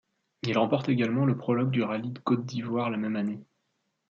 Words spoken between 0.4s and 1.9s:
Il remporte également le prologue du